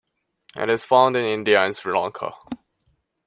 [0.57, 2.33] It is found in India and Sri Lanka.